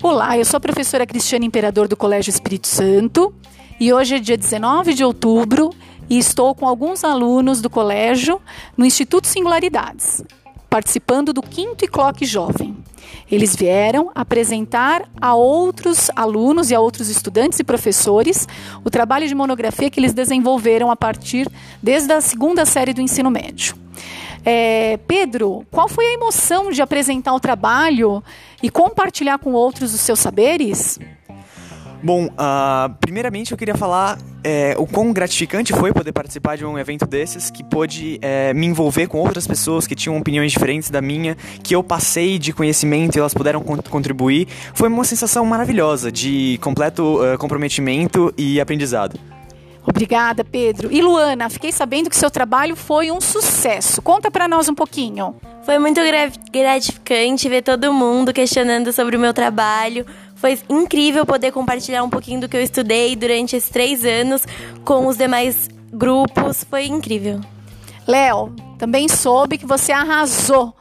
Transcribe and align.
Olá, 0.00 0.38
eu 0.38 0.44
sou 0.44 0.58
a 0.58 0.60
professora 0.60 1.06
Cristiane 1.06 1.46
Imperador 1.46 1.88
do 1.88 1.96
Colégio 1.96 2.30
Espírito 2.30 2.66
Santo 2.66 3.34
e 3.80 3.92
hoje 3.92 4.16
é 4.16 4.18
dia 4.18 4.36
19 4.36 4.94
de 4.94 5.04
outubro 5.04 5.70
e 6.08 6.18
estou 6.18 6.54
com 6.54 6.66
alguns 6.66 7.04
alunos 7.04 7.60
do 7.60 7.68
colégio 7.68 8.40
no 8.76 8.84
Instituto 8.84 9.26
Singularidades, 9.26 10.22
participando 10.70 11.32
do 11.32 11.42
quinto 11.42 11.84
Icloque 11.84 12.24
Jovem. 12.24 12.76
Eles 13.30 13.54
vieram 13.54 14.10
apresentar 14.14 15.08
a 15.20 15.34
outros 15.34 16.10
alunos 16.16 16.70
e 16.70 16.74
a 16.74 16.80
outros 16.80 17.08
estudantes 17.08 17.58
e 17.58 17.64
professores 17.64 18.46
o 18.84 18.90
trabalho 18.90 19.28
de 19.28 19.34
monografia 19.34 19.90
que 19.90 20.00
eles 20.00 20.14
desenvolveram 20.14 20.90
a 20.90 20.96
partir 20.96 21.46
desde 21.82 22.12
a 22.12 22.20
segunda 22.20 22.64
série 22.64 22.94
do 22.94 23.00
ensino 23.00 23.30
médio. 23.30 23.87
É, 24.50 24.98
Pedro, 25.06 25.62
qual 25.70 25.90
foi 25.90 26.06
a 26.06 26.12
emoção 26.14 26.70
de 26.70 26.80
apresentar 26.80 27.34
o 27.34 27.40
trabalho 27.40 28.24
e 28.62 28.70
compartilhar 28.70 29.36
com 29.38 29.52
outros 29.52 29.92
os 29.92 30.00
seus 30.00 30.18
saberes? 30.18 30.98
Bom, 32.02 32.28
uh, 32.28 32.94
primeiramente 32.98 33.52
eu 33.52 33.58
queria 33.58 33.74
falar 33.74 34.16
é, 34.42 34.74
o 34.78 34.86
quão 34.86 35.12
gratificante 35.12 35.74
foi 35.74 35.92
poder 35.92 36.12
participar 36.12 36.56
de 36.56 36.64
um 36.64 36.78
evento 36.78 37.04
desses, 37.04 37.50
que 37.50 37.62
pôde 37.62 38.18
é, 38.22 38.54
me 38.54 38.64
envolver 38.64 39.06
com 39.06 39.18
outras 39.18 39.46
pessoas 39.46 39.86
que 39.86 39.94
tinham 39.94 40.16
opiniões 40.16 40.50
diferentes 40.50 40.88
da 40.88 41.02
minha, 41.02 41.36
que 41.62 41.76
eu 41.76 41.82
passei 41.82 42.38
de 42.38 42.50
conhecimento 42.50 43.16
e 43.16 43.18
elas 43.18 43.34
puderam 43.34 43.60
contribuir. 43.60 44.48
Foi 44.72 44.88
uma 44.88 45.04
sensação 45.04 45.44
maravilhosa 45.44 46.10
de 46.10 46.58
completo 46.62 47.22
uh, 47.22 47.36
comprometimento 47.36 48.32
e 48.38 48.58
aprendizado. 48.58 49.20
Obrigada, 49.88 50.44
Pedro. 50.44 50.92
E 50.92 51.00
Luana, 51.00 51.48
fiquei 51.48 51.72
sabendo 51.72 52.10
que 52.10 52.16
seu 52.16 52.30
trabalho 52.30 52.76
foi 52.76 53.10
um 53.10 53.22
sucesso. 53.22 54.02
Conta 54.02 54.30
para 54.30 54.46
nós 54.46 54.68
um 54.68 54.74
pouquinho. 54.74 55.34
Foi 55.64 55.78
muito 55.78 55.98
gratificante 56.52 57.48
ver 57.48 57.62
todo 57.62 57.92
mundo 57.92 58.32
questionando 58.32 58.92
sobre 58.92 59.16
o 59.16 59.20
meu 59.20 59.32
trabalho. 59.32 60.04
Foi 60.36 60.58
incrível 60.68 61.24
poder 61.24 61.52
compartilhar 61.52 62.04
um 62.04 62.10
pouquinho 62.10 62.42
do 62.42 62.48
que 62.48 62.56
eu 62.56 62.62
estudei 62.62 63.16
durante 63.16 63.56
esses 63.56 63.70
três 63.70 64.04
anos 64.04 64.46
com 64.84 65.06
os 65.06 65.16
demais 65.16 65.68
grupos. 65.90 66.64
Foi 66.68 66.86
incrível. 66.86 67.40
Léo, 68.06 68.54
também 68.78 69.08
soube 69.08 69.56
que 69.56 69.66
você 69.66 69.90
arrasou. 69.90 70.74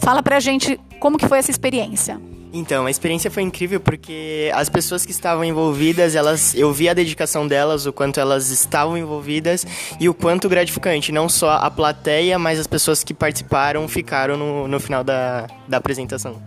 Fala 0.00 0.24
pra 0.24 0.40
gente 0.40 0.78
como 0.98 1.18
que 1.18 1.28
foi 1.28 1.38
essa 1.38 1.52
experiência. 1.52 2.20
Então, 2.52 2.86
a 2.86 2.90
experiência 2.90 3.30
foi 3.30 3.44
incrível 3.44 3.78
porque 3.78 4.50
as 4.54 4.68
pessoas 4.68 5.06
que 5.06 5.12
estavam 5.12 5.44
envolvidas, 5.44 6.16
elas, 6.16 6.54
eu 6.54 6.72
vi 6.72 6.88
a 6.88 6.94
dedicação 6.94 7.46
delas, 7.46 7.86
o 7.86 7.92
quanto 7.92 8.18
elas 8.18 8.50
estavam 8.50 8.98
envolvidas 8.98 9.64
e 10.00 10.08
o 10.08 10.14
quanto 10.14 10.48
gratificante, 10.48 11.12
não 11.12 11.28
só 11.28 11.52
a 11.52 11.70
plateia, 11.70 12.38
mas 12.38 12.58
as 12.58 12.66
pessoas 12.66 13.04
que 13.04 13.14
participaram 13.14 13.86
ficaram 13.86 14.36
no, 14.36 14.66
no 14.66 14.80
final 14.80 15.04
da, 15.04 15.46
da 15.68 15.76
apresentação. 15.76 16.42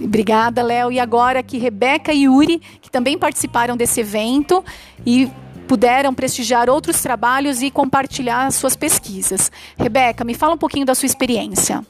Obrigada, 0.00 0.62
Léo. 0.62 0.92
E 0.92 1.00
agora 1.00 1.40
aqui 1.40 1.58
Rebeca 1.58 2.12
e 2.12 2.24
Yuri, 2.24 2.60
que 2.80 2.90
também 2.90 3.18
participaram 3.18 3.76
desse 3.76 4.00
evento 4.00 4.64
e 5.04 5.28
puderam 5.66 6.14
prestigiar 6.14 6.68
outros 6.70 7.00
trabalhos 7.02 7.62
e 7.62 7.70
compartilhar 7.70 8.50
suas 8.52 8.76
pesquisas. 8.76 9.50
Rebeca, 9.76 10.24
me 10.24 10.34
fala 10.34 10.54
um 10.54 10.58
pouquinho 10.58 10.86
da 10.86 10.94
sua 10.94 11.06
experiência. 11.06 11.84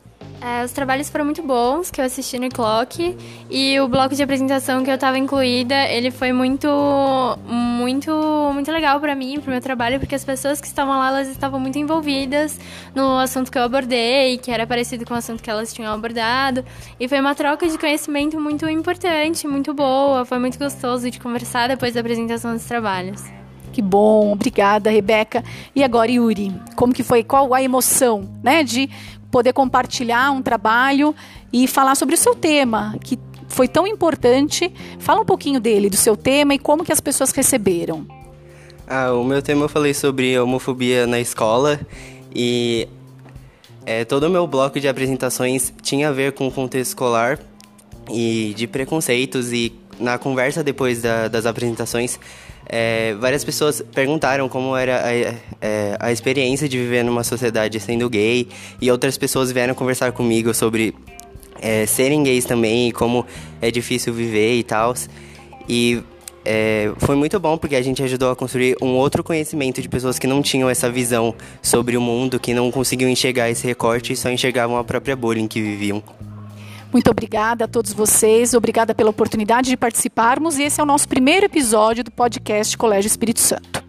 É, 0.44 0.64
os 0.64 0.72
trabalhos 0.72 1.08
foram 1.08 1.24
muito 1.24 1.40
bons, 1.40 1.88
que 1.88 2.00
eu 2.00 2.04
assisti 2.04 2.36
no 2.36 2.48
Clock, 2.48 3.16
e 3.48 3.78
o 3.78 3.86
bloco 3.86 4.12
de 4.12 4.24
apresentação 4.24 4.82
que 4.82 4.90
eu 4.90 4.96
estava 4.96 5.16
incluída, 5.16 5.86
ele 5.86 6.10
foi 6.10 6.32
muito, 6.32 6.66
muito, 7.46 8.10
muito 8.52 8.72
legal 8.72 8.98
para 8.98 9.14
mim, 9.14 9.38
para 9.38 9.48
o 9.48 9.52
meu 9.52 9.60
trabalho, 9.60 10.00
porque 10.00 10.16
as 10.16 10.24
pessoas 10.24 10.60
que 10.60 10.66
estavam 10.66 10.98
lá, 10.98 11.10
elas 11.10 11.28
estavam 11.28 11.60
muito 11.60 11.78
envolvidas 11.78 12.58
no 12.92 13.18
assunto 13.18 13.52
que 13.52 13.58
eu 13.58 13.62
abordei, 13.62 14.36
que 14.36 14.50
era 14.50 14.66
parecido 14.66 15.06
com 15.06 15.14
o 15.14 15.16
assunto 15.16 15.40
que 15.40 15.48
elas 15.48 15.72
tinham 15.72 15.94
abordado, 15.94 16.64
e 16.98 17.06
foi 17.06 17.20
uma 17.20 17.36
troca 17.36 17.68
de 17.68 17.78
conhecimento 17.78 18.40
muito 18.40 18.68
importante, 18.68 19.46
muito 19.46 19.72
boa, 19.72 20.24
foi 20.24 20.40
muito 20.40 20.58
gostoso 20.58 21.08
de 21.08 21.20
conversar 21.20 21.68
depois 21.68 21.94
da 21.94 22.00
apresentação 22.00 22.52
dos 22.52 22.64
trabalhos. 22.64 23.22
Que 23.72 23.80
bom, 23.80 24.32
obrigada, 24.32 24.90
Rebeca. 24.90 25.42
E 25.74 25.82
agora, 25.82 26.10
Yuri, 26.10 26.52
como 26.76 26.92
que 26.92 27.02
foi? 27.02 27.24
Qual 27.24 27.54
a 27.54 27.62
emoção, 27.62 28.28
né, 28.42 28.62
de 28.62 28.90
poder 29.32 29.54
compartilhar 29.54 30.30
um 30.30 30.42
trabalho 30.42 31.14
e 31.52 31.66
falar 31.66 31.96
sobre 31.96 32.14
o 32.14 32.18
seu 32.18 32.34
tema, 32.34 32.94
que 33.02 33.18
foi 33.48 33.66
tão 33.66 33.86
importante. 33.86 34.72
Fala 34.98 35.22
um 35.22 35.24
pouquinho 35.24 35.58
dele, 35.58 35.90
do 35.90 35.96
seu 35.96 36.16
tema 36.16 36.54
e 36.54 36.58
como 36.58 36.84
que 36.84 36.92
as 36.92 37.00
pessoas 37.00 37.32
receberam. 37.32 38.06
Ah, 38.86 39.12
o 39.12 39.24
meu 39.24 39.40
tema 39.40 39.64
eu 39.64 39.68
falei 39.68 39.94
sobre 39.94 40.38
homofobia 40.38 41.06
na 41.06 41.18
escola 41.18 41.80
e 42.34 42.86
é, 43.86 44.04
todo 44.04 44.24
o 44.24 44.30
meu 44.30 44.46
bloco 44.46 44.78
de 44.78 44.86
apresentações 44.86 45.72
tinha 45.80 46.10
a 46.10 46.12
ver 46.12 46.32
com 46.32 46.46
o 46.46 46.52
contexto 46.52 46.90
escolar 46.90 47.38
e 48.10 48.52
de 48.54 48.66
preconceitos 48.66 49.52
e 49.52 49.70
na 49.98 50.18
conversa 50.18 50.62
depois 50.62 51.02
da, 51.02 51.28
das 51.28 51.46
apresentações 51.46 52.18
é, 52.66 53.14
várias 53.14 53.44
pessoas 53.44 53.82
perguntaram 53.94 54.48
como 54.48 54.76
era 54.76 55.04
a, 55.04 55.12
é, 55.60 55.96
a 55.98 56.12
experiência 56.12 56.68
de 56.68 56.78
viver 56.78 57.04
numa 57.04 57.24
sociedade 57.24 57.78
sendo 57.80 58.08
gay, 58.08 58.48
e 58.80 58.90
outras 58.90 59.18
pessoas 59.18 59.50
vieram 59.50 59.74
conversar 59.74 60.12
comigo 60.12 60.54
sobre 60.54 60.94
é, 61.60 61.86
serem 61.86 62.22
gays 62.22 62.44
também 62.44 62.88
e 62.88 62.92
como 62.92 63.26
é 63.60 63.70
difícil 63.70 64.12
viver 64.12 64.54
e 64.54 64.62
tal. 64.62 64.94
E 65.68 66.02
é, 66.44 66.90
foi 66.98 67.14
muito 67.14 67.38
bom 67.38 67.56
porque 67.56 67.76
a 67.76 67.82
gente 67.82 68.02
ajudou 68.02 68.30
a 68.30 68.36
construir 68.36 68.76
um 68.80 68.94
outro 68.94 69.22
conhecimento 69.22 69.82
de 69.82 69.88
pessoas 69.88 70.18
que 70.18 70.26
não 70.26 70.42
tinham 70.42 70.68
essa 70.68 70.90
visão 70.90 71.34
sobre 71.60 71.96
o 71.96 72.00
mundo, 72.00 72.40
que 72.40 72.54
não 72.54 72.70
conseguiam 72.70 73.10
enxergar 73.10 73.50
esse 73.50 73.66
recorte 73.66 74.12
e 74.12 74.16
só 74.16 74.30
enxergavam 74.30 74.76
a 74.76 74.84
própria 74.84 75.14
bolha 75.14 75.40
em 75.40 75.46
que 75.46 75.60
viviam. 75.60 76.02
Muito 76.92 77.10
obrigada 77.10 77.64
a 77.64 77.68
todos 77.68 77.92
vocês, 77.92 78.52
obrigada 78.52 78.94
pela 78.94 79.10
oportunidade 79.10 79.70
de 79.70 79.76
participarmos 79.76 80.58
e 80.58 80.64
esse 80.64 80.78
é 80.78 80.82
o 80.82 80.86
nosso 80.86 81.08
primeiro 81.08 81.46
episódio 81.46 82.04
do 82.04 82.10
podcast 82.10 82.76
Colégio 82.76 83.06
Espírito 83.08 83.40
Santo. 83.40 83.81